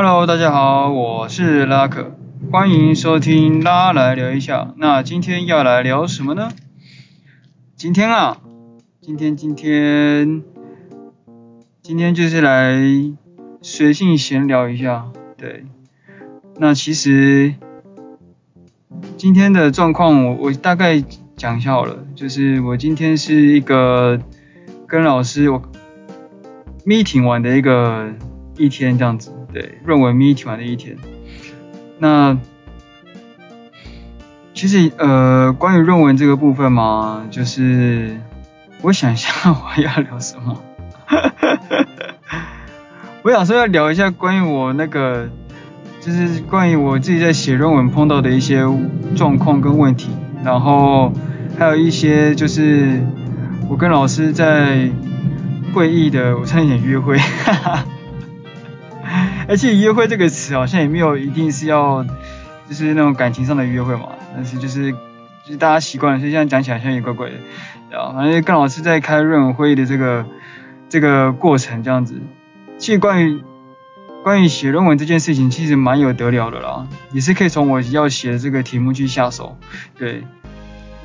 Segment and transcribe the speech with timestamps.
[0.00, 2.12] Hello，大家好，我是拉可，
[2.52, 4.72] 欢迎收听拉来聊一下。
[4.76, 6.52] 那今天要来聊什么呢？
[7.74, 8.36] 今天啊，
[9.00, 10.44] 今天今天
[11.82, 12.78] 今天就是来
[13.60, 15.06] 随性闲聊一下。
[15.36, 15.64] 对，
[16.58, 17.54] 那其实
[19.16, 21.02] 今天的状况我我大概
[21.34, 24.20] 讲一下好了，就是我今天是一个
[24.86, 25.60] 跟老师我
[26.86, 28.10] meeting 完的一个
[28.56, 29.32] 一天这样子。
[29.52, 30.96] 对，论文 meeting 完的一天。
[31.98, 32.38] 那
[34.54, 38.18] 其实呃，关于论文这个部分嘛，就是
[38.82, 40.62] 我想一下 我要聊什么。
[43.22, 45.28] 我想说要聊一下关于我那个，
[46.00, 48.62] 就是关于我自己在写论文碰到的一些
[49.16, 50.10] 状况跟问题，
[50.44, 51.12] 然后
[51.58, 53.02] 还有一些就是
[53.68, 54.90] 我跟老师在
[55.72, 57.16] 会议的，我差点约会。
[57.18, 57.84] 哈哈。
[59.48, 62.04] 而且约会这个词好像也没有一定是要，
[62.68, 70.26] 就是那种感情上的约会嘛，但是就是就是大家习惯了，所以这样讲起来好像也怪怪的，啊，反正跟老师在开论文会议的这个
[70.90, 72.20] 这个过程这样子，
[72.76, 73.42] 其实关于
[74.22, 79.56] 关于写论文这件事情其实蛮有得聊的啦，也是可以从我要写的这个题目去下手，
[79.96, 80.24] 对，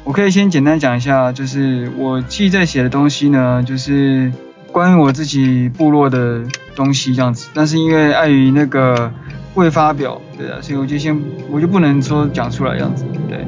[0.03, 4.31] 我可以先简单讲一下，就是我其实在写的东西呢，就是。
[4.73, 6.41] 关于我自己部落的
[6.75, 9.13] 东西这样子，但是因为碍于那个
[9.53, 11.15] 未发表，对啊，所以我就先
[11.51, 13.45] 我就不能说讲出来这样子，对，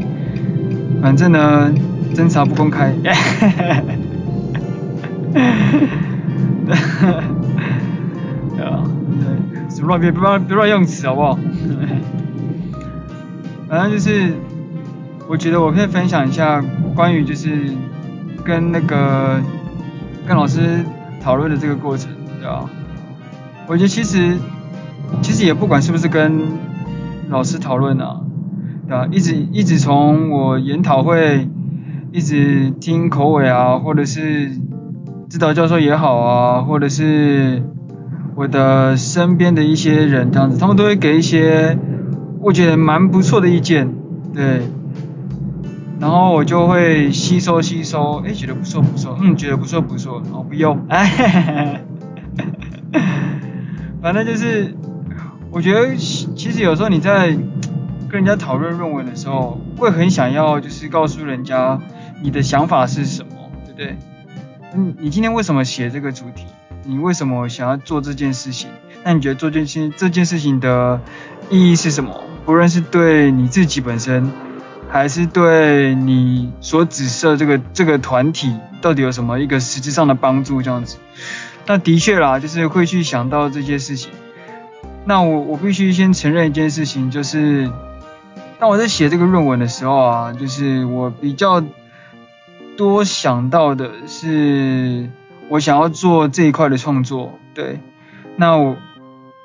[1.02, 1.74] 反正呢，
[2.14, 3.12] 侦查不公开， 对
[8.64, 8.84] 啊，
[9.20, 11.40] 对，乱别别乱别乱用词好不好？
[13.68, 14.32] 反正就是，
[15.28, 17.72] 我觉得我可以分享一下关于就是
[18.44, 19.42] 跟那个
[20.28, 20.86] 跟老师。
[21.26, 22.70] 讨论的这个过程，对吧？
[23.66, 24.38] 我觉得其实
[25.24, 26.40] 其实也不管是不是跟
[27.30, 28.22] 老师讨论啊，
[28.88, 29.08] 对吧？
[29.12, 31.50] 一直一直从我研讨会
[32.12, 34.52] 一直听口尾啊，或者是
[35.28, 37.64] 指导教授也好啊，或者是
[38.36, 41.80] 我的身边的一些人这样子，他们都会给一些
[42.40, 43.92] 我觉得蛮不错的意见，
[44.32, 44.62] 对。
[46.00, 51.82] 然后我就会吸收吸收，哎，觉得不错不错，嗯，觉得不错不错，然后不用，哎，
[54.02, 54.76] 反正就是，
[55.52, 57.28] 我觉得其实有时候你在
[58.10, 61.80] 跟人家讨论论文的时候，会很想要就是告诉人家
[62.22, 63.32] 你的想法是什么，
[63.66, 63.98] 对不对？
[64.74, 66.46] 嗯，你今天为什么写这个主题？
[66.84, 68.70] 你为什么想要做这件事情？
[69.04, 71.00] 那你觉得做这件这件事情的
[71.50, 72.22] 意义是什么？
[72.46, 74.30] 不论是对你自己本身。
[74.90, 80.98] 还是对你所指涉这个这个团体到底有什么一个实质上的帮助这样子？
[81.66, 84.12] 那的确啦，就是会去想到这些事情。
[85.06, 87.70] 那我我必须先承认一件事情，就是
[88.58, 91.62] 当我在写这个论文的时候啊，就是我比较
[92.78, 95.10] 多想到的是
[95.50, 97.80] 我想要做这一块的创作，对。
[98.38, 98.78] 那我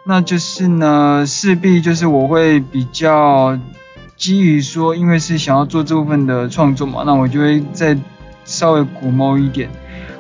[0.04, 3.58] 那就是呢，势必就是我会比较。
[4.20, 7.96] 基于说，因为是想要做这部分的创作嘛，那我就会再
[8.44, 9.70] 稍微鼓谋一点，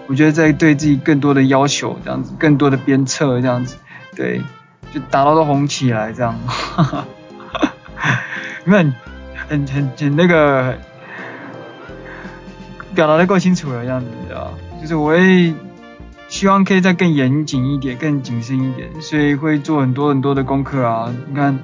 [0.06, 3.76] 我觉得再对自己更多的要求，这样子，更多的鞭策，这样子，
[4.16, 4.40] 对，
[4.90, 7.04] 就打到都红起来，这样， 哈哈，
[8.66, 8.94] 因为很
[9.46, 10.78] 很很很那个
[12.94, 14.48] 表达的够清楚了，这样子，啊，
[14.80, 15.52] 就是我会
[16.30, 21.58] 希望可以再更严谨一点，更谨慎一点，所以会做很多很多的功课啊，你看。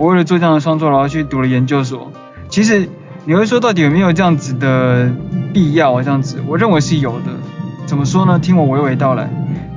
[0.00, 2.10] 我为了做这样的创作，然后去读了研究所。
[2.48, 2.88] 其实
[3.26, 5.12] 你会说，到底有没有这样子的
[5.52, 6.02] 必要？
[6.02, 7.26] 这样子，我认为是有的。
[7.84, 8.38] 怎么说呢？
[8.38, 9.24] 听我娓娓道来。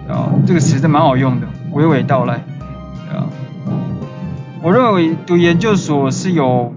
[0.08, 2.36] 啊，这个词是蛮好用的，娓娓道来。
[3.12, 3.28] 啊，
[4.62, 6.74] 我认为读研究所是有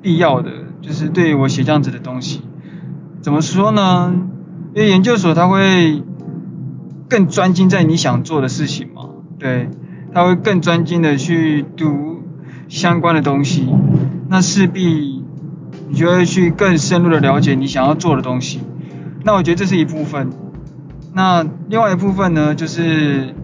[0.00, 2.42] 必要的，就是对于我写这样子的东西。
[3.20, 4.14] 怎么说呢？
[4.76, 6.04] 因为研究所它会
[7.08, 9.08] 更专精在你想做的事情嘛。
[9.40, 9.68] 对，
[10.14, 12.17] 它会更专精的去读。
[12.68, 13.66] 相关的东西，
[14.28, 15.24] 那势必
[15.88, 18.60] 你就会去更深入的了解你想要做的东西。
[19.24, 20.30] 那我觉得这是一部分。
[21.14, 23.34] 那另外一部分呢，就是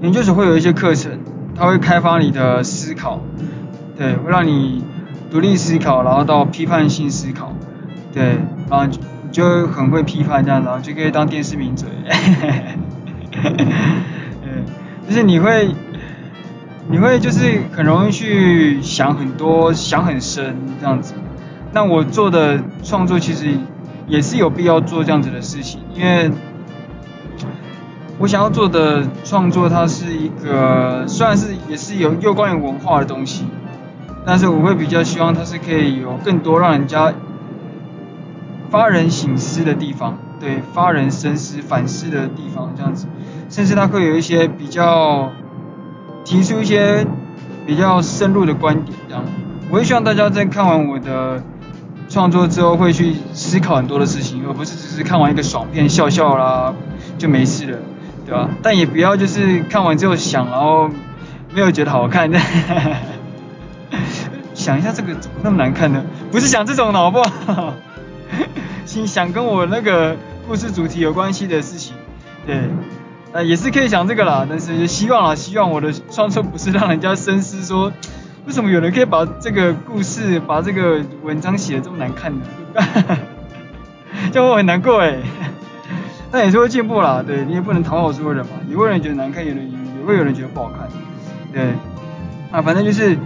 [0.00, 1.18] 研究所会有一些课程，
[1.54, 3.20] 它会开发你的思考，
[3.96, 4.84] 对，会让你
[5.30, 7.52] 独立思考，然后到批判性思考，
[8.12, 8.38] 对，
[8.70, 8.98] 然后你
[9.32, 11.88] 就很会批判这样，然后就可以当电视名嘴。
[13.42, 14.64] 嗯，
[15.08, 15.74] 就是你会。
[16.90, 21.14] 你会就是很容易去想很多，想很深这样子。
[21.72, 23.54] 那我做的创作其实
[24.06, 26.30] 也是有必要做这样子的事情，因为
[28.18, 33.44] 我想要做的创作，它是一个虽然是也是有有关于文化的东西，
[34.24, 37.12] 但是我会比较希望它是可以有更多让人家
[38.70, 43.06] 发人省思的地方，对，发人深思反思的地方这样子，
[43.50, 45.30] 甚至它会有一些比较
[46.28, 47.06] 提出一些
[47.66, 49.24] 比较深入的观点这样，
[49.70, 51.42] 我会希望大家在看完我的
[52.10, 56.74] 创作之后会去思考很多的事情，而不是只是看完一个爽片笑笑啦
[57.16, 57.78] 就没事了。
[58.26, 58.50] 对吧？
[58.62, 60.90] 但也不要就是看完之后想，然后
[61.54, 62.30] 没有觉得好看，
[64.52, 66.04] 想一下这个怎么那么难看呢？
[66.30, 67.72] 不是想这种的好不好？
[68.84, 70.14] 心想跟我那个
[70.46, 71.94] 故事主题有关系的事情，
[72.46, 72.68] 对，
[73.32, 77.92] 呃也是可以想这个啦，但是希望啊，希望我的创作不是让人家深思说，
[78.46, 82.44] 为什么有人可以把这个故事、把这个文章写得这么难看呢？
[84.32, 85.18] 这样我很难过哎。
[86.30, 90.86] 但也是会进步啦，对，你也不能讨好所有人嘛，也会有人觉得难看，有人也会有人觉得不好看，
[91.50, 91.72] 对，
[92.50, 93.16] 啊，反正就是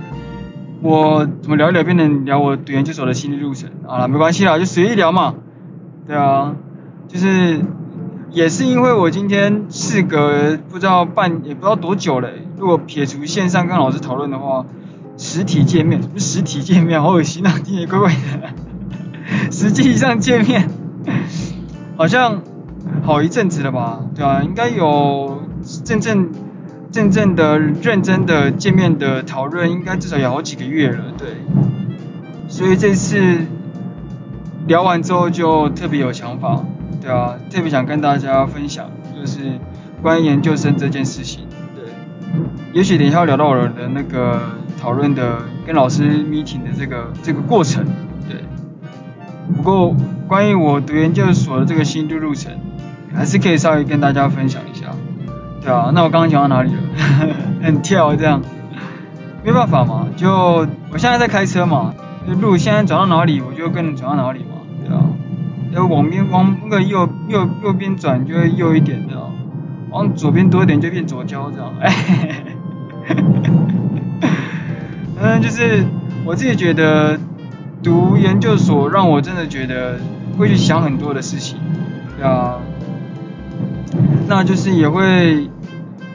[0.83, 5.35] 我怎么聊一聊变成聊我读研究所的心路历程，好了，没关系啦，就随意聊嘛，
[6.07, 6.55] 对啊，
[7.09, 7.61] 就是
[8.33, 14.65] 也是因为我今天事隔不知道半也不知道多久了，如果撇除线上跟老师讨论的话，
[15.17, 18.51] 实体见面，实体见面好恶心啊，听起来怪怪的，
[19.53, 20.69] 实际上见面
[21.97, 22.43] 好像。
[23.05, 25.43] 好一阵子了吧，对啊，应该有
[25.85, 26.31] 真正
[26.91, 31.29] 真正的认真的见面的讨论，应该至少有好几个月了，对。
[32.49, 33.39] 所以这次
[34.67, 36.65] 聊完之后就特别有想法，
[37.01, 39.59] 对啊，特别想跟大家分享，就是
[40.03, 41.85] 关于研究生这件事情，对。
[42.73, 44.41] 也许等一下要聊到我的那个
[44.81, 47.85] 讨论的跟老师 meeting 的这个这个过程，
[48.29, 48.45] 对。
[49.57, 49.95] 不过
[50.29, 52.53] 关于我读研究所的这个心路路程。
[53.15, 54.87] 还是可以稍微跟大家分享一下，
[55.61, 56.81] 对啊，那我刚刚讲到哪里了？
[57.63, 58.41] 很跳这样，
[59.45, 60.33] 没办法嘛，就
[60.91, 61.95] 我现在在开车嘛，
[62.41, 65.05] 路现在转到哪里，我就跟着转到哪里嘛，对啊，
[65.73, 69.15] 要往边往那个右右右边转就会右一点的，
[69.91, 71.93] 往左边多一点就变左交这样，哎，
[75.21, 75.85] 嗯，就是
[76.25, 77.19] 我自己觉得
[77.83, 79.99] 读研究所让我真的觉得
[80.39, 81.59] 会去想很多的事情，
[82.17, 82.59] 对啊。
[84.29, 85.51] 那就是也会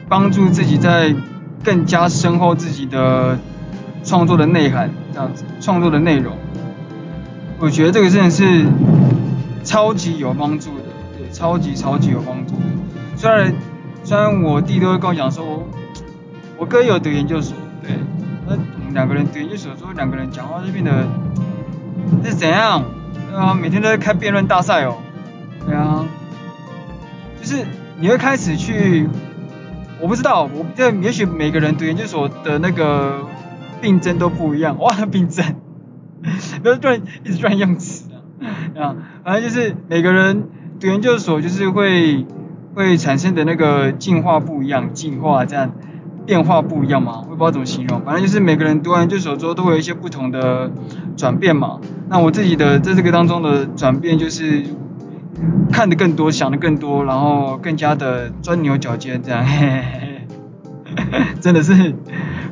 [0.08, 1.14] 帮助自己在
[1.62, 3.38] 更加深厚自己的
[4.02, 6.32] 创作的内涵，这样子创作的内容，
[7.60, 8.66] 我觉得这个真的是
[9.68, 10.84] 超级有帮助的，
[11.18, 12.62] 对，超级超级有帮助的。
[13.16, 13.52] 虽然
[14.02, 15.68] 虽然我弟都会跟我讲说，
[16.56, 17.92] 我哥有读研究所，对，
[18.46, 18.56] 那
[18.94, 21.06] 两个人读研究所之后，两个人讲话就变得
[22.24, 22.82] 是怎样？
[23.30, 24.96] 对啊，每天都在开辩论大赛哦，
[25.66, 26.06] 对啊，
[27.40, 27.66] 就是。
[28.00, 29.08] 你会开始去，
[30.00, 33.26] 我不知道，我这也许每个人读研究所的那个
[33.80, 35.56] 病症都不一样，哇，病症，
[36.62, 38.07] 不要突然一直乱用词
[38.78, 40.48] 啊，反正就是每个人
[40.80, 42.26] 读研究所就是会
[42.74, 45.72] 会产生的那个进化不一样，进化这样
[46.26, 50.70] 变化不一样嘛，我也不知道怎么形容，反正就是每个人读完研究所之后都会有一些不同的
[51.16, 54.64] 转变嘛，那我自己的在这个当中的转变就是。
[55.70, 59.82] 看得更多，想得更多，然后更加的钻牛角尖，这样，嘿嘿
[60.96, 61.06] 嘿，
[61.40, 61.94] 真的是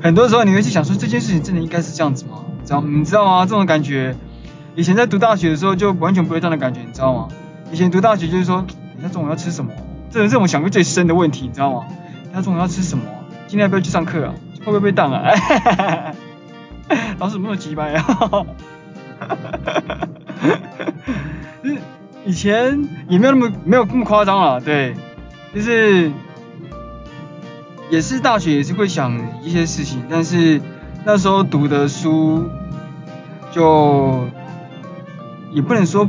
[0.01, 2.43] 很多时候你会去想说这件事情真的应该是这样子吗？
[2.65, 3.45] 知道你知道吗？
[3.45, 4.15] 这种感觉，
[4.77, 7.29] 以前在读大学的时候就完全不会这样的感觉，你知道吗？
[7.73, 8.69] 以前读大学就是说，等
[8.99, 9.73] 一下中午要吃什么？
[10.11, 11.87] 这是这种想过最深的问题，你知道吗？
[12.25, 13.05] 等一下中午要吃什么？
[13.49, 14.35] 今天要不要去上课啊？
[14.61, 15.23] 会不会被挡啊？
[17.19, 18.47] 老师怎么那么鸡掰啊？
[21.63, 21.79] 就是。
[22.27, 24.95] 以前也没有那么没有那么夸张了，对，
[25.55, 26.11] 就是
[27.89, 30.61] 也是大学也是会想一些事情，但是
[31.05, 32.51] 那时候读的书
[33.53, 34.27] 就
[35.57, 36.07] 也不能说，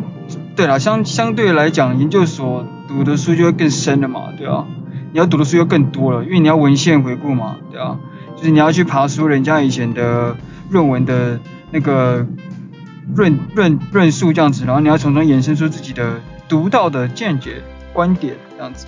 [0.58, 4.66] 对了，相相对来讲，研究所读的书就会更深了嘛，对啊，
[5.14, 7.98] 你要读的书又更多了，因为你要文献回顾嘛，对啊，
[8.36, 10.36] 就是你要去爬书人家以前的
[10.70, 11.40] 论文的
[11.72, 12.28] 那个。
[13.16, 17.64] 论论论述这样子，然后你要从中衍生出自己的独到的见解、
[17.94, 18.86] 观点这样子，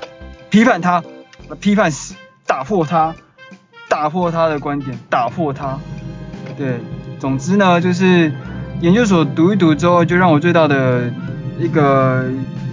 [0.50, 1.02] 批判他，
[1.62, 3.16] 批判死，打破他，
[3.88, 5.80] 打破他的观点，打破他。
[6.58, 6.82] 对，
[7.18, 8.34] 总之呢，就是
[8.82, 11.12] 研究所读一读之后，就让我最大的
[11.60, 12.26] 一个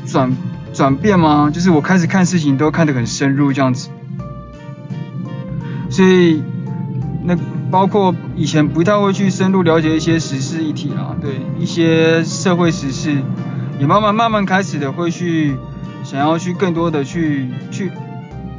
[0.06, 0.36] 转
[0.72, 3.90] 转变吗，就是我开始看事情都看得很深入这样子，
[5.90, 6.42] 所以
[7.25, 7.36] 那。
[7.68, 13.20] 包括以前不太会去深入了解一些时事议题啊，对一些社会时事，
[13.80, 15.56] 也慢慢慢慢开始的会去
[16.04, 17.90] 想要去更多的去去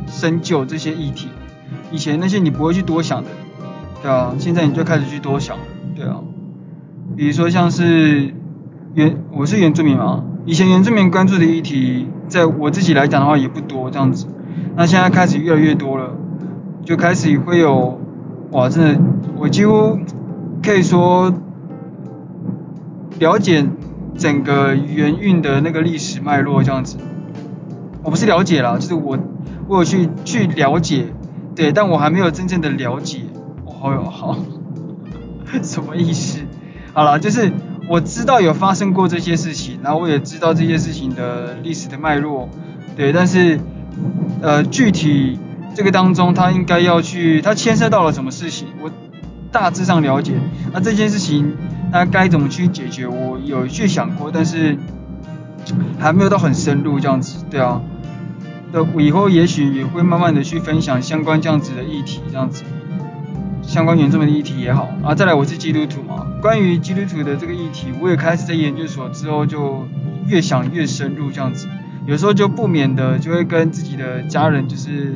[0.08, 1.30] 深究这些议题。
[1.90, 3.30] 以前那些你不会去多想的，
[4.04, 5.58] 对啊，现在你就开始去多想，
[5.96, 6.20] 对啊。
[7.18, 8.32] 比如说像是
[8.94, 14.28] 原我是原住民嘛，以前原住民关注的议题，在我自己来讲的话也不多这样子，
[14.76, 16.16] 那现在开始越来越多了，
[16.86, 18.00] 就开始会有
[18.52, 19.02] 哇，真的
[19.36, 19.98] 我几乎
[20.62, 21.34] 可以说
[23.18, 23.66] 了解
[24.16, 26.98] 整个原运的那个历史脉络这样子。
[28.04, 29.18] 我不是了解啦，就是我
[29.68, 31.08] 我有去去了解，
[31.56, 33.22] 对，但我还没有真正的了解。
[33.66, 34.38] 哦哟，好，
[35.64, 36.42] 什么意思？
[36.98, 37.54] 好了，就是
[37.88, 42.50] 我知道有发生过这些事情，然后我也知道这些事情的历史的脉络，
[42.96, 43.60] 对，但是
[44.42, 45.38] 呃具体
[45.76, 48.90] 这个当中他应该要去，他牵涉到了什么事情，我
[49.52, 50.34] 大致上了解。
[50.74, 51.56] 那这件事情
[51.92, 54.76] 那该怎么去解决，我有去想过，但是
[56.00, 57.80] 还没有到很深入这样子，对啊。
[58.74, 62.64] 的以后也许也会慢慢的去分享相关这样子的议题，这样子。
[63.68, 64.90] 相关原住民的议题也好。
[65.04, 69.86] 啊，再来我是基督徒嘛，关于基督徒的这个议题，我也开始在研究所之后就
[70.26, 71.68] 越想越深入这样子，
[72.06, 75.16] 有时候就不免的就会跟自己的家人就是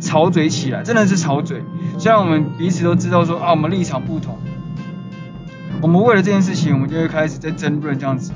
[0.00, 1.62] 吵嘴起来，真的是吵嘴。
[1.98, 4.38] 虽然我们彼此都知道说啊，我们立场不同，
[5.82, 8.32] 我们为了这件事情，我们就会开始在争论这样子，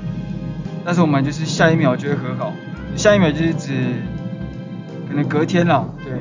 [0.85, 2.53] 但是我们就是下一秒就会和好，
[2.95, 3.73] 下一秒就是指
[5.09, 6.13] 可能隔天了，对。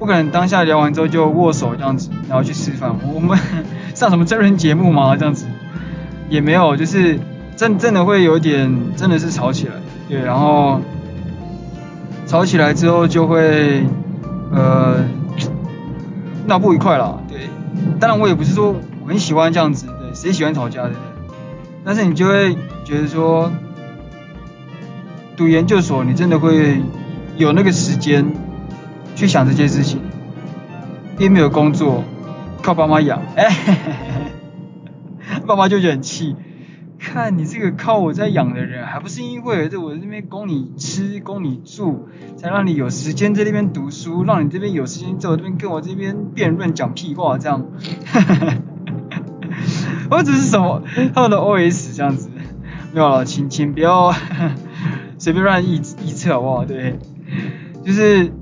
[0.00, 2.90] 不可能当下聊完之后就握手这样子，然后去吃饭。
[3.14, 3.38] 我们
[3.94, 5.14] 上什么真人节目吗？
[5.14, 5.44] 这样子
[6.30, 7.20] 也没有，就是
[7.54, 9.74] 真真的会有点，真的是吵起来，
[10.08, 10.80] 对，然后
[12.26, 13.84] 吵起来之后就会
[14.50, 15.04] 呃
[16.46, 17.50] 闹不愉快了，对。
[18.00, 20.92] 当然我也不是说我很喜欢这样子，对，谁喜欢吵架的？
[21.84, 23.52] 但是你就会觉得说，
[25.36, 26.80] 读研究所你真的会
[27.36, 28.24] 有那个时间。
[29.20, 30.00] 去想这件事情，
[31.18, 32.04] 因为没有工作，
[32.62, 33.54] 靠爸妈养，哎，
[35.46, 36.36] 爸妈就觉得很气，
[36.98, 42.08] 看你这个靠我在养的人，还不是因为在我这边供你吃、供你住，
[42.38, 47.66] 才让你有时间在那边读书，让你这边有时间在我这边跟我这边辩论讲屁话这样，
[50.10, 50.82] 或者是什么
[51.14, 52.30] 他们的 OS 这样子，
[52.94, 54.14] 没有了，请请不要
[55.18, 56.64] 随便乱臆臆测好不好？
[56.64, 56.98] 对，
[57.84, 58.32] 就是。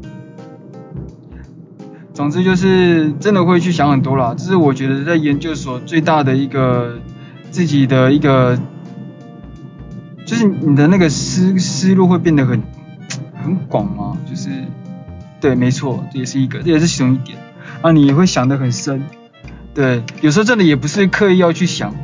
[2.18, 6.98] 总之就是真的会去想很多啦，这是我觉得在研究所最大的一个
[7.52, 8.58] 自己的一个，
[10.26, 12.60] 就是你的那个思思路会变得很
[13.40, 14.50] 很广嘛，就是
[15.40, 17.38] 对，没错，这也是一个，这也是其中一点
[17.82, 19.00] 啊，你也会想得很深，
[19.72, 21.94] 对，有时候真的也不是刻意要去想，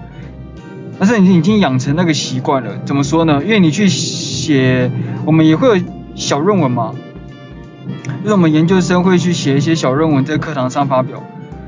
[0.96, 3.42] 但是你已经养成那个习惯了，怎么说呢？
[3.42, 4.92] 因为你去写，
[5.26, 6.94] 我们也会有小论文嘛。
[7.86, 11.22] 因为我们研究生会去写一些小论文在课堂上发表，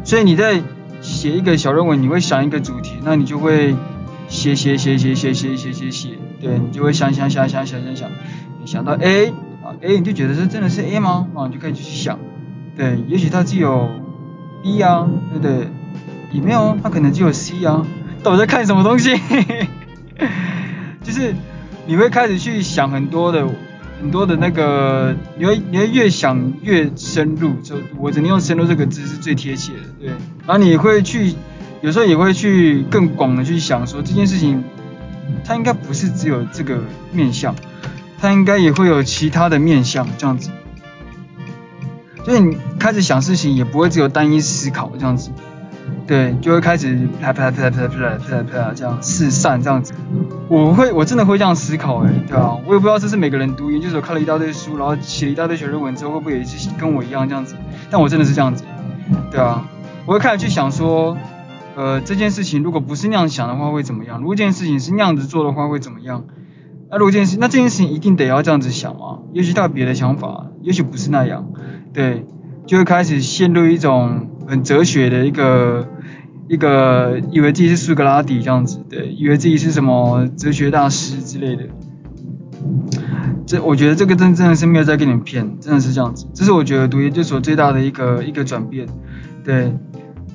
[0.05, 0.63] 所以你在
[1.01, 3.77] 写一个小论文，你会想一个主题，那你就会
[4.29, 8.11] 写写写写写写写写写，对，你就会想想想想想想想，
[8.61, 9.29] 你想到 A
[9.63, 11.29] 啊 A，你就觉得这真的是 A 吗？
[11.35, 12.19] 啊，你就可以去想，
[12.77, 13.91] 对，也许它只有
[14.63, 15.69] B 啊，对不对？
[16.33, 17.87] 也没有，它可能只有 C 啊，
[18.23, 19.15] 到底在看什么东西？
[21.05, 21.35] 就是
[21.87, 23.47] 你会开始去想很多的。
[23.99, 30.09] 很多的那个，你会你会越想越深入，就我只能用“深入”这个字是最贴切的，对。
[30.47, 31.35] 然后你会去，
[31.81, 34.63] 有时候也会去更广的去想，说这件事情，
[35.45, 37.55] 它应该不是只有这个面相，
[38.19, 40.51] 它应该也会有其他的面相，这样子。
[42.25, 45.31] 所以你开始想事情，也不会只有单一思考这样子。
[46.07, 49.93] 对就会开始啪啪啪啪啪啪啪啪这样四散这样子。
[50.49, 57.57] 我会我真的会这样思考诶对啊我也不知道这是每个人读研究所看了一大堆书然后写了一大堆学术文之后会不会也是跟我一样这样子
[57.91, 58.65] 但我真的是这样子
[59.31, 59.69] 对啊。
[60.07, 61.17] 我会开始去想说
[61.75, 64.21] 呃这件事情如果不是那样想的话会怎么样？
[64.21, 66.25] 如果这件事情是那样子做的话会怎么样？
[66.89, 71.49] 那如果这件事那这件事情一定得要这样子想啊也许他有别的想法也许不是那样。
[71.93, 72.25] 对。
[72.67, 75.89] 就会开始陷入一种很哲学的一个。
[76.49, 81.65] 一个以为自己是苏格拉底这样子，对，以为自己是什么哲学大师之类的。
[83.45, 86.29] 这我觉得这个真真的是没有在跟你们骗，真的是这样子。
[86.33, 88.87] 这是我觉得读研究所最大的一个一个转变。
[89.43, 89.77] 对，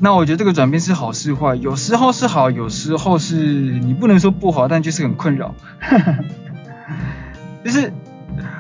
[0.02, 5.56] 那我觉得这个转变是好是坏，有时候是好，有时候是你不能说不好，但就是很困扰。
[7.64, 7.94] 就是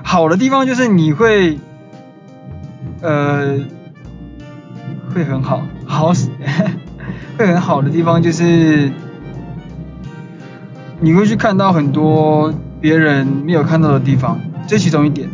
[0.03, 1.59] 好的地方就是你会，
[3.01, 3.59] 呃，
[5.13, 6.13] 会很好，好。
[7.37, 8.91] 会很好的地方就是，
[10.99, 15.27] 你会去看到很多别人没有看到的地方，这其中一点，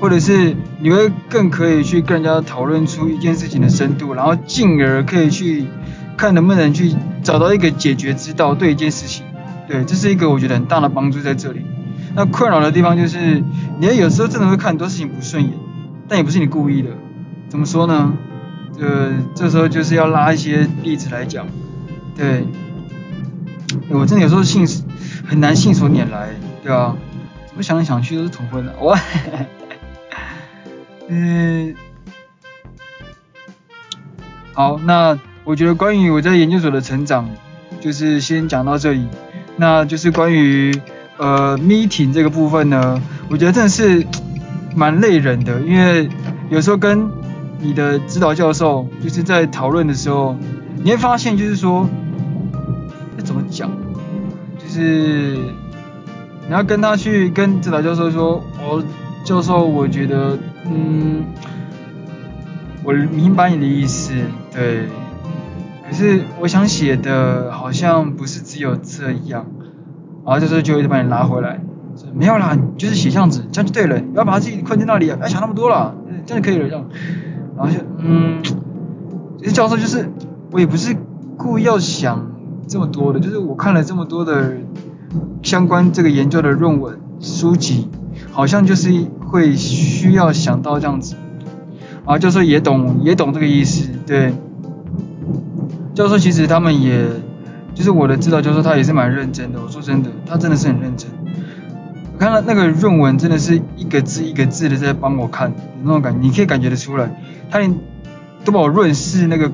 [0.00, 5.66] 或者是你会更可以去跟人家讨论出一件事情的深度，然后进而可以去
[6.16, 9.26] 看能不能去找到一个解决之道对一件事情。
[9.68, 11.66] 对，这是一个我觉得很大的帮助在这里。
[12.14, 13.42] 那困扰的地方就是，
[13.78, 15.52] 你有时候真的会看很多事情不顺眼，
[16.08, 16.90] 但也不是你故意的。
[17.48, 18.12] 怎么说呢？
[18.78, 21.46] 呃，这时候就是要拉一些例子来讲。
[22.14, 22.44] 对，
[23.90, 24.66] 我真的有时候信
[25.26, 26.30] 很难信手拈来，
[26.62, 26.96] 对吧？
[27.56, 28.94] 我想来想去都是同婚的，我，
[31.08, 31.74] 嗯，
[34.52, 37.28] 好，那我觉得关于我在研究所的成长，
[37.80, 39.08] 就是先讲到这里。
[39.56, 40.78] 那就是关于
[41.16, 44.06] 呃 meeting 这个部分呢，我觉得真的是
[44.76, 46.08] 蛮累人的，因为
[46.50, 47.10] 有时候跟
[47.58, 50.36] 你的指导教授就是在讨论的时候，
[50.84, 51.88] 你会发现就是说，
[53.16, 53.70] 要怎么讲，
[54.58, 55.38] 就是
[56.46, 58.84] 你要跟他去跟指导教授说，哦，
[59.24, 61.24] 教授，我觉得嗯，
[62.84, 64.12] 我明白你的意思，
[64.52, 64.84] 对。
[65.88, 69.46] 可是我想写的好像不是只有这样，
[70.24, 71.60] 然后这时候就会把你拉回来，
[72.14, 76.84] 没有啦，就是写这样子，这样就对了，不要把自己困在那里，不要想那么多了，这样就可以了这样，
[77.56, 78.42] 然后就嗯，
[79.42, 80.10] 这教授就是
[80.50, 80.96] 我也不是
[81.36, 82.30] 故意要想
[82.66, 84.54] 这么多的，就是我看了这么多的
[85.42, 87.88] 相关这个研究的论文书籍，
[88.30, 88.90] 好像就是
[89.30, 91.14] 会需要想到这样子，
[92.04, 94.34] 然后教授也懂也懂这个意思，对。
[95.94, 97.06] 教授其实他们也，
[97.72, 99.58] 就是我的指导教授，他也是蛮认真的。
[99.64, 101.08] 我说真的，他真的是很认真。
[102.16, 107.14] 我看到那个论文真的是一个字一个字的在帮我看，那种感觉，你可以感觉得出来，
[107.50, 107.78] 他连
[108.42, 109.52] 都把我润饰那个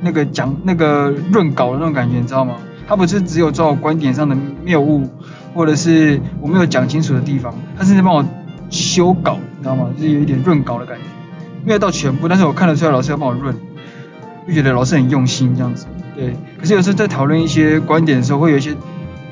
[0.00, 2.56] 那个讲那个润稿的那种感觉，你知道吗？
[2.88, 5.08] 他不是只有照观点上的谬误，
[5.54, 8.26] 或者是我没有讲清楚的地方，他甚至帮我
[8.70, 9.92] 修稿，你知道吗？
[9.96, 11.04] 就是有一点润稿的感觉，
[11.64, 13.54] 没有到全部，但是我看得出来老师要帮我润。
[14.48, 16.34] 就觉得老师很用心这样子，对。
[16.58, 18.74] 可是有时候在讨论一些观点的时候，会有一些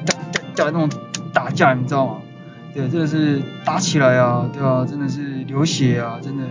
[0.07, 0.88] 打打打那种
[1.33, 2.14] 打架，你知道吗？
[2.75, 4.87] 对，真的是打起来啊，对吧？
[4.89, 6.45] 真的是流血啊，真的。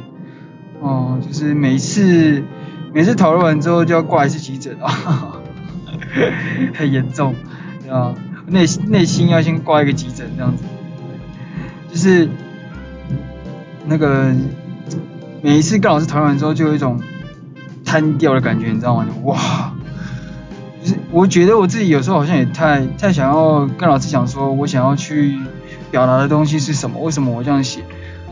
[0.80, 2.44] 哦，就是每一次
[2.94, 5.40] 每次讨论完之后就要挂一次急诊啊，
[6.76, 7.36] 很严重，
[7.82, 8.14] 对吧？
[8.48, 10.64] 内内心要先挂一个急诊这样子，
[11.92, 12.30] 就是
[13.86, 14.34] 那个
[15.42, 17.00] 每一次跟老师讨论完之后，就有一种。
[17.90, 19.06] 瘫掉的感觉，你知道吗？
[19.24, 19.74] 哇，
[20.84, 25.40] 就是我觉得我自己有时候好像也太太想要跟老师讲说，我想要去
[25.91, 27.00] 表达的东西是什么？
[27.02, 27.82] 为什么我这样写？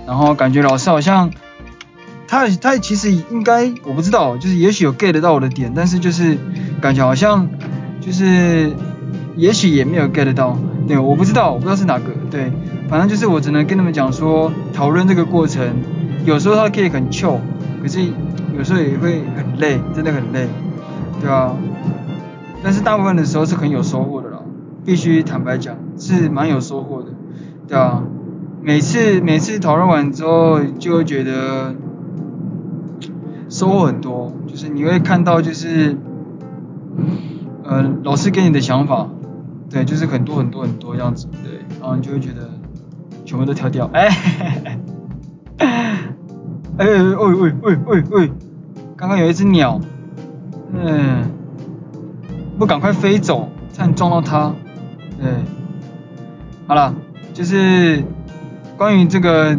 [0.07, 1.31] 然后感觉老师好像
[2.27, 6.37] 他他其实应该我不知道，就是也许有 get 到我的点，但是就是
[6.81, 7.47] 感觉好像
[8.01, 8.71] 就是
[9.35, 12.51] 也许也没有 get 到，对，我不知道，我不知道是哪个，对，
[12.89, 15.75] 反正就是我只能跟他们讲说，讨论这个过程，
[16.25, 17.39] 有时候他可以很 chill，
[17.81, 18.01] 可是。
[18.57, 20.47] 有时候也会很累，真的很累，
[21.19, 21.51] 对啊。
[22.63, 24.24] 但是大部分的时候是很有收获的，
[24.85, 27.09] 必须坦白讲，是蛮有收获的，
[27.67, 28.03] 对啊。
[28.61, 31.75] 每次每次讨论完之后，就会觉得
[33.49, 35.97] 收获很多，就是你会看到就是，
[37.63, 39.07] 呃，老师给你的想法，
[39.69, 42.49] 对，就是很多很多很多这样子，对，然后你就会觉得
[43.23, 44.07] 全部都跳掉，哎，
[45.57, 46.09] 哎，
[46.77, 48.31] 喂喂喂喂喂。
[48.97, 49.79] 刚刚有一只鸟，
[50.73, 51.29] 嗯，
[52.57, 54.53] 不赶快飞走，差点撞到它。
[55.21, 55.31] 对，
[56.67, 56.93] 好了，
[57.33, 58.03] 就是
[58.77, 59.57] 关于这个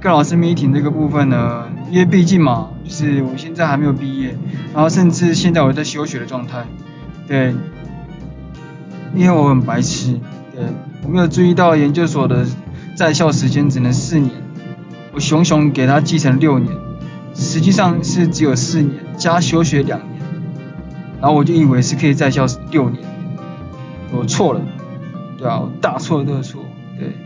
[0.00, 4.36] 跟老师 meeting 这个部分呢，因为毕竟嘛，就是我现在还没有毕业，
[4.74, 6.64] 然后甚至现在我在休学的状态，
[7.26, 7.54] 对，
[9.14, 10.20] 因为我很白痴，
[10.54, 10.64] 对，
[11.04, 12.46] 我没有注意到研究所的
[12.96, 14.32] 在校时间只能四年，
[15.12, 16.76] 我熊熊给他记成六年。
[17.34, 20.20] 实际上是只有四年加休学两年，
[21.18, 23.02] 然后我就以为是可以在校六年，
[24.12, 24.60] 我错了，
[25.38, 26.64] 对啊，我大错特错，
[26.98, 27.16] 对，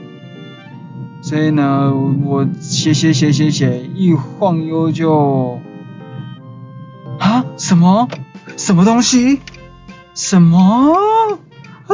[1.20, 1.92] 所以呢，
[2.24, 5.60] 我写写写写写，一晃悠就，
[7.18, 8.08] 啊，什么？
[8.56, 9.40] 什么东西？
[10.14, 10.94] 什么？
[11.86, 11.92] 啊？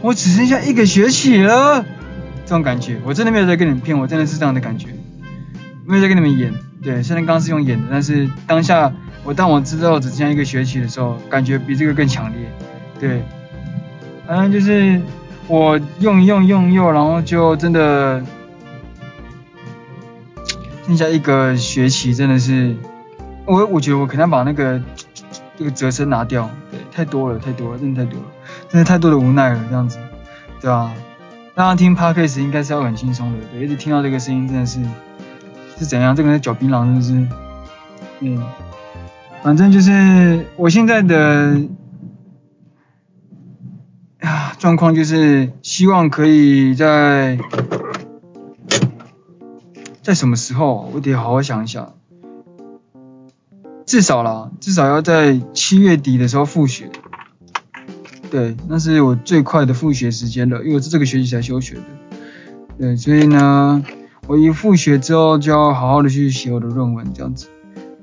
[0.00, 1.84] 我只剩下一个学期了，
[2.44, 4.88] 这种感觉，我真的没有在跟你们骗，我真的是这样的感觉。
[5.86, 8.92] 没有在跟你们演，对，虽然刚刚是用演的，但是当下
[9.24, 12.40] 我当我知道只剩下一个学期的时候，感觉比这个更强烈，
[13.00, 13.22] 对，
[14.26, 15.00] 反正就是
[15.48, 18.22] 我用用用用，然后就真的
[20.86, 22.76] 剩下一个学期，真的是
[23.46, 24.80] 我我觉得我可能要把那个
[25.56, 28.26] 这个折身拿掉，对，太多了太多了，真的太多了，
[28.68, 29.98] 真的太多的无奈了这样子，
[30.60, 30.92] 对啊？
[31.54, 34.80] 大家听 Podcast 应该是要很轻松的，对，一直听到这个声音真的是
[35.78, 36.14] 是怎样？
[36.14, 37.28] 这个人在嚼槟榔真的是？
[38.20, 38.42] 嗯，
[39.44, 41.60] 反正就是我现在的
[44.20, 47.38] 啊状况就是希望可以在
[50.00, 51.92] 在什么时候，我得好好想一想。
[53.84, 56.88] 至少啦，至少要在七月底的时候复学。
[58.30, 61.82] 对，那是我最快的复学时间了，因为我是这个学期才休学的。
[62.78, 63.84] 对，所以呢，
[64.26, 67.48] 我一复学之后就要好好的去写我的论文，这样子。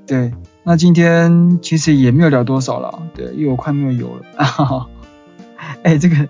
[0.06, 0.32] 对，
[0.64, 4.44] 那今天其实也没有聊多少了，对，因为我快没有油了。
[4.44, 4.88] 哈哈。
[5.82, 6.28] 哎，这个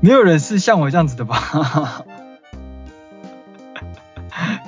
[0.00, 1.36] 没有人是像我这样子的吧？
[1.36, 2.04] 哈哈。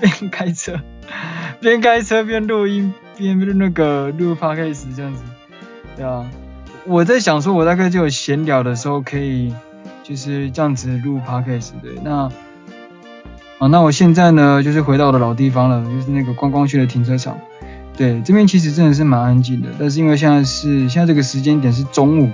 [0.00, 0.80] 边开车
[1.60, 2.92] 边开车边录音。
[3.16, 5.22] 边边那个录 podcast 这样子，
[5.94, 6.28] 对啊，
[6.84, 9.54] 我在想说，我大概就有闲聊的时候可以
[10.02, 12.28] 就是这样子录 podcast，对，那，
[13.60, 17.38] 啊，那我现在呢就是回到我的老地方了，就是那个观光区的停车场，
[17.96, 22.30] 对，这边其实真的是蛮安静的，但是因为现在是现在这个时间点是中午，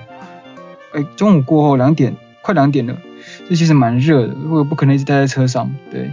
[0.93, 2.97] 哎，中午过后两点，快两点了，
[3.49, 6.11] 这其实蛮热的，我不可能一直待在车上，对，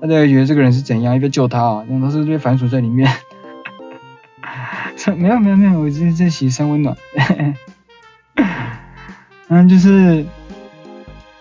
[0.00, 3.10] 大家觉得这个人是怎样，一个救他啊，因为他是被反锁在里面。
[5.18, 6.96] 没有没有没有，我就是在洗三温暖。
[9.48, 10.24] 嗯，就是，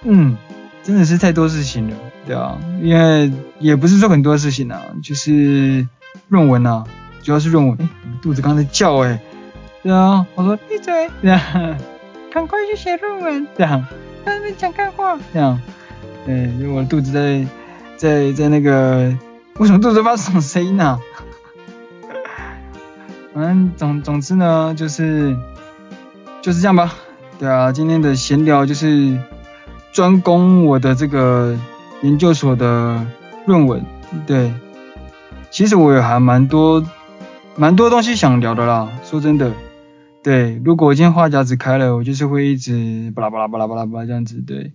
[0.03, 0.35] 嗯，
[0.81, 5.87] 真的是太多事情了，对啊，因为也不是说很多事情啊，就是
[6.27, 6.83] 论文啊，
[7.23, 7.77] 主要是论文。
[7.79, 7.87] 哎，
[8.21, 9.19] 肚子刚才叫哎，
[9.81, 11.39] 对啊，我说闭嘴，这样，
[12.31, 13.83] 赶快去写论文，这样，
[14.25, 15.59] 在那边讲干话，这样，
[16.25, 17.45] 对，因为我的肚子在
[17.97, 19.11] 在在那个，
[19.57, 20.99] 为什么肚子发什么声音啊？
[23.33, 25.35] 反正总总之呢，就是
[26.41, 26.93] 就是这样吧。
[27.39, 29.17] 对啊，今天的闲聊就是
[29.91, 31.57] 专攻我的这个
[32.01, 33.05] 研究所的
[33.45, 33.83] 论文。
[34.27, 34.53] 对，
[35.49, 36.85] 其实我也还蛮多
[37.55, 38.91] 蛮多东西想聊的啦。
[39.03, 39.53] 说真的，
[40.23, 44.41] 对，如果今天话匣子开了，我就是会一直巴拉巴拉巴拉巴拉巴拉这样子。
[44.41, 44.73] 对，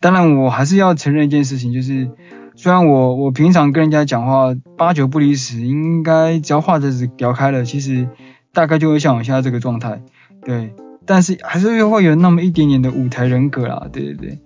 [0.00, 2.10] 当然我还是要承认一件事情，就是。
[2.56, 8.06] 虽然我我平常跟人家讲话八九不离十，应该只要话匣子聊开了，其实
[8.52, 10.02] 大概就会像我现在这个状态，
[10.44, 10.74] 对，
[11.06, 14.38] 但是还是会有那么一点点的舞台人格啦，对对对，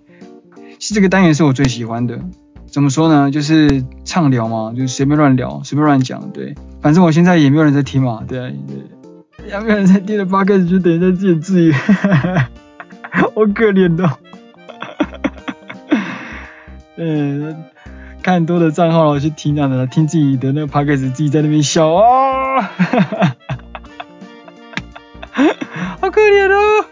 [0.79, 2.21] 是这个单元是我最喜欢的，
[2.75, 8.53] 怎么说呢，就是畅聊嘛，就是随便乱聊，随便乱讲，对，反正我现在也没有人在听嘛，对。
[8.67, 11.71] 对，也没有人在听的八开始就等于在自言自语，
[13.13, 14.09] 好可怜的，
[16.99, 17.63] 嗯。
[18.21, 22.61] 看多的账号了，去听这样的，听自己的那个 podcast 自己在那边笑啊，
[26.01, 26.85] 好可怜哦，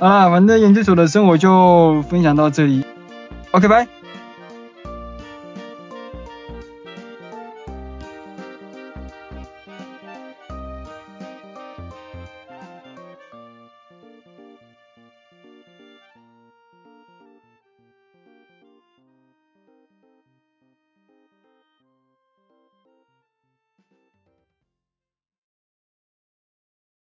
[0.00, 2.82] 好了，反正研究所的生活就分享到这里
[3.50, 3.99] ，OK，拜。